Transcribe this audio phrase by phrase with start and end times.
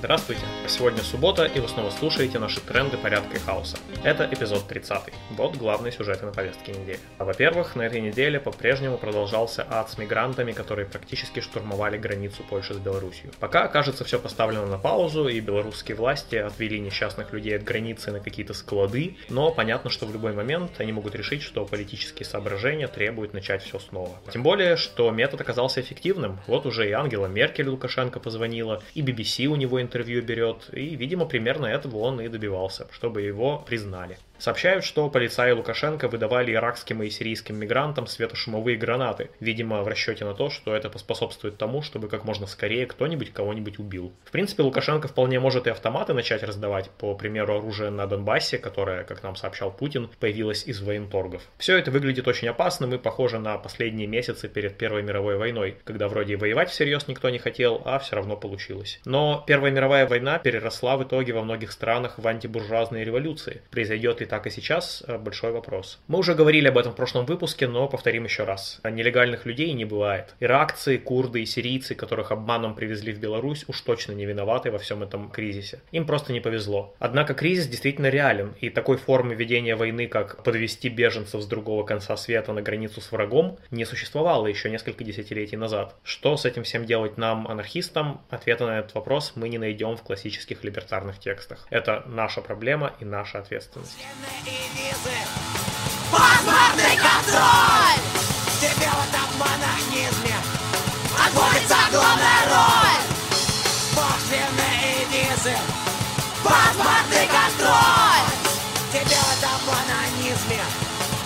[0.00, 0.40] Здравствуйте!
[0.66, 3.76] Сегодня суббота, и вы снова слушаете наши тренды порядка и хаоса.
[4.02, 5.12] Это эпизод 30.
[5.32, 6.98] Вот главные сюжеты на повестке недели.
[7.18, 12.72] А, во-первых, на этой неделе по-прежнему продолжался ад с мигрантами, которые практически штурмовали границу Польши
[12.72, 13.30] с Беларусью.
[13.40, 18.20] Пока, кажется, все поставлено на паузу, и белорусские власти отвели несчастных людей от границы на
[18.20, 23.34] какие-то склады, но понятно, что в любой момент они могут решить, что политические соображения требуют
[23.34, 24.16] начать все снова.
[24.32, 26.40] Тем более, что метод оказался эффективным.
[26.46, 31.26] Вот уже и Ангела Меркель Лукашенко позвонила, и BBC у него интервью берет, и, видимо,
[31.26, 34.18] примерно этого он и добивался, чтобы его признали.
[34.40, 40.32] Сообщают, что полицаи Лукашенко выдавали иракским и сирийским мигрантам светошумовые гранаты, видимо, в расчете на
[40.32, 44.14] то, что это поспособствует тому, чтобы как можно скорее кто-нибудь кого-нибудь убил.
[44.24, 49.04] В принципе, Лукашенко вполне может и автоматы начать раздавать, по примеру оружия на Донбассе, которое,
[49.04, 51.42] как нам сообщал Путин, появилось из военторгов.
[51.58, 56.08] Все это выглядит очень опасным и похоже на последние месяцы перед Первой мировой войной, когда
[56.08, 59.00] вроде воевать всерьез никто не хотел, а все равно получилось.
[59.04, 63.60] Но Первая мировая война переросла в итоге во многих странах в антибуржуазные революции.
[63.70, 65.98] Произойдет ли так и сейчас, э, большой вопрос.
[66.06, 68.80] Мы уже говорили об этом в прошлом выпуске, но повторим еще раз.
[68.84, 70.36] Нелегальных людей не бывает.
[70.38, 75.02] Иракцы, курды и сирийцы, которых обманом привезли в Беларусь, уж точно не виноваты во всем
[75.02, 75.80] этом кризисе.
[75.90, 76.94] Им просто не повезло.
[77.00, 82.16] Однако кризис действительно реален, и такой формы ведения войны, как подвести беженцев с другого конца
[82.16, 85.96] света на границу с врагом, не существовало еще несколько десятилетий назад.
[86.04, 88.20] Что с этим всем делать нам, анархистам?
[88.30, 91.66] Ответа на этот вопрос мы не найдем в классических либертарных текстах.
[91.70, 93.98] Это наша проблема и наша ответственность.
[96.10, 98.00] Паспортный контроль!
[98.60, 100.36] Тебе в этом монахизме
[101.26, 103.00] отводится главная роль!
[103.96, 105.56] Пошлины и визы
[106.42, 108.28] Паспортный контроль!
[108.92, 110.62] Тебе в этом монахизме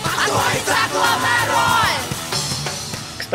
[0.03, 0.74] отводится!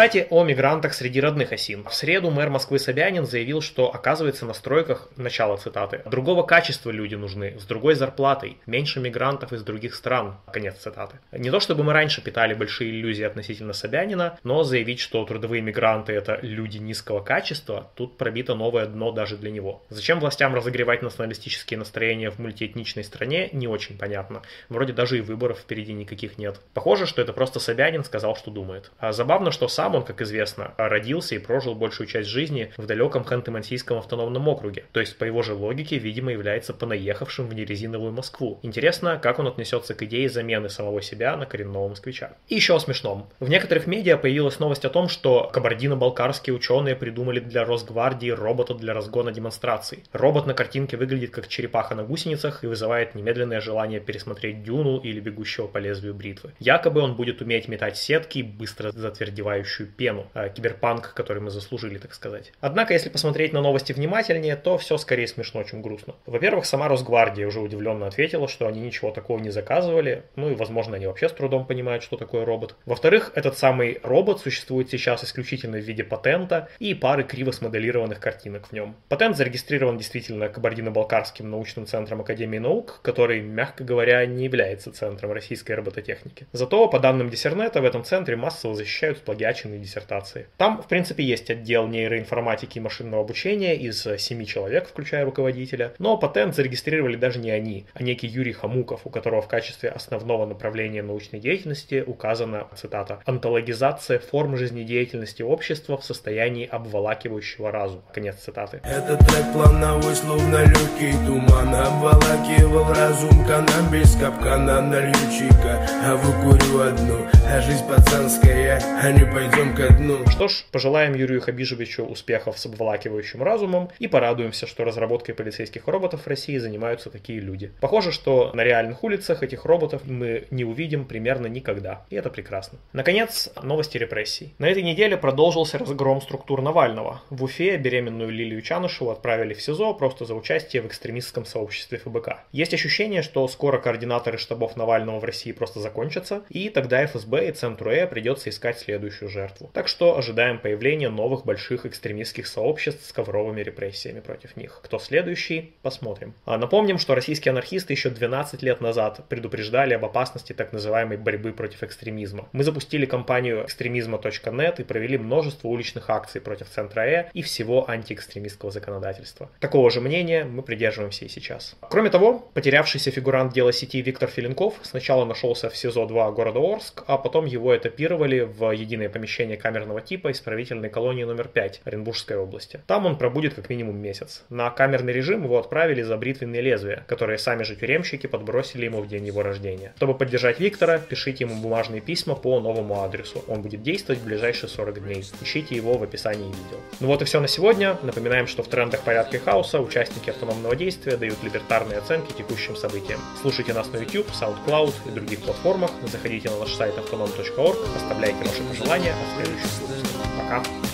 [0.01, 1.85] Кстати, о мигрантах среди родных осин.
[1.85, 7.17] В среду мэр Москвы Собянин заявил, что, оказывается, на стройках, начало цитаты, другого качества люди
[7.17, 11.19] нужны, с другой зарплатой, меньше мигрантов из других стран, конец цитаты.
[11.33, 16.15] Не то чтобы мы раньше питали большие иллюзии относительно Собянина, но заявить, что трудовые мигранты
[16.15, 19.85] это люди низкого качества, тут пробито новое дно даже для него.
[19.91, 24.41] Зачем властям разогревать националистические настроения в мультиэтничной стране, не очень понятно.
[24.71, 26.59] Вроде даже и выборов впереди никаких нет.
[26.73, 28.93] Похоже, что это просто Собянин сказал, что думает.
[28.99, 33.23] А забавно, что сам он, как известно, родился и прожил большую часть жизни в далеком
[33.23, 38.59] Ханты-Мансийском автономном округе, то есть по его же логике, видимо, является понаехавшим в нерезиновую Москву.
[38.63, 42.33] Интересно, как он отнесется к идее замены самого себя на коренного москвича.
[42.49, 43.29] И еще о смешном.
[43.41, 48.95] В некоторых медиа появилась новость о том, что кабардино-балкарские ученые придумали для Росгвардии робота для
[48.95, 50.05] разгона демонстраций.
[50.13, 55.21] Робот на картинке выглядит как черепаха на гусеницах и вызывает немедленное желание пересмотреть Дюну или
[55.21, 56.53] Бегущего по лезвию бритвы.
[56.59, 61.99] Якобы он будет уметь метать сетки, быстро затвердевающие сияющую пену, э, киберпанк, который мы заслужили,
[61.99, 62.53] так сказать.
[62.61, 66.15] Однако, если посмотреть на новости внимательнее, то все скорее смешно, чем грустно.
[66.27, 70.97] Во-первых, сама Росгвардия уже удивленно ответила, что они ничего такого не заказывали, ну и, возможно,
[70.97, 72.75] они вообще с трудом понимают, что такое робот.
[72.87, 78.67] Во-вторых, этот самый робот существует сейчас исключительно в виде патента и пары криво смоделированных картинок
[78.69, 78.95] в нем.
[79.09, 85.73] Патент зарегистрирован действительно Кабардино-Балкарским научным центром Академии наук, который, мягко говоря, не является центром российской
[85.73, 86.47] робототехники.
[86.53, 90.47] Зато, по данным Диссернета, в этом центре массово защищают плагиачи плагиатчины диссертации.
[90.57, 96.17] Там, в принципе, есть отдел нейроинформатики и машинного обучения из семи человек, включая руководителя, но
[96.17, 101.03] патент зарегистрировали даже не они, а некий Юрий Хамуков, у которого в качестве основного направления
[101.03, 108.03] научной деятельности указана, цитата, «антологизация форм жизнедеятельности общества в состоянии обволакивающего разума».
[108.13, 108.81] Конец цитаты.
[108.85, 117.27] Этот трек плавновой, словно легкий туман Обволакивал разум каннабис, капкана на лючика А выкурю одну,
[117.49, 120.19] а жизнь пацанская, а не пойдет пойдем ко дну.
[120.29, 126.23] Что ж, пожелаем Юрию Хабижевичу успехов с обволакивающим разумом и порадуемся, что разработкой полицейских роботов
[126.25, 127.73] в России занимаются такие люди.
[127.81, 132.79] Похоже, что на реальных улицах этих роботов мы не увидим примерно никогда, и это прекрасно.
[132.93, 134.55] Наконец, новости репрессий.
[134.59, 137.23] На этой неделе продолжился разгром структур Навального.
[137.31, 142.45] В Уфе беременную Лилию Чанышеву отправили в СИЗО просто за участие в экстремистском сообществе ФБК.
[142.53, 147.53] Есть ощущение, что скоро координаторы штабов Навального в России просто закончатся, и тогда ФСБ и
[147.53, 149.71] Центру Э придется искать следующую жертву жертву.
[149.73, 154.81] Так что ожидаем появления новых больших экстремистских сообществ с ковровыми репрессиями против них.
[154.83, 155.73] Кто следующий?
[155.83, 156.35] Посмотрим.
[156.45, 161.53] А напомним, что российские анархисты еще 12 лет назад предупреждали об опасности так называемой борьбы
[161.53, 162.49] против экстремизма.
[162.53, 168.71] Мы запустили кампанию экстремизма.нет и провели множество уличных акций против Центра Э и всего антиэкстремистского
[168.71, 169.51] законодательства.
[169.61, 171.77] Такого же мнения мы придерживаемся и сейчас.
[171.89, 177.17] Кроме того, потерявшийся фигурант дела сети Виктор Филинков сначала нашелся в СИЗО-2 города Орск, а
[177.17, 182.81] потом его этапировали в единое помещение помещение камерного типа исправительной колонии номер 5 Оренбургской области.
[182.89, 184.43] Там он пробудет как минимум месяц.
[184.49, 189.07] На камерный режим его отправили за бритвенные лезвия, которые сами же тюремщики подбросили ему в
[189.07, 189.93] день его рождения.
[189.97, 193.45] Чтобы поддержать Виктора, пишите ему бумажные письма по новому адресу.
[193.47, 195.25] Он будет действовать в ближайшие 40 дней.
[195.41, 196.79] Ищите его в описании видео.
[196.99, 197.99] Ну вот и все на сегодня.
[198.03, 203.21] Напоминаем, что в трендах порядка хаоса участники автономного действия дают либертарные оценки текущим событиям.
[203.41, 205.93] Слушайте нас на YouTube, SoundCloud и других платформах.
[206.11, 210.19] Заходите на наш сайт autonom.org, оставляйте ваши пожелания о следующем выпуске.
[210.39, 210.90] Пока!